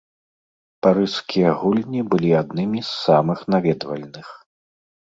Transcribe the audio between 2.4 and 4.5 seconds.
аднымі з самых наведвальных.